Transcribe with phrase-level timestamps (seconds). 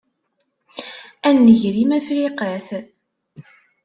[1.27, 2.67] A nnger-im, a Friqat!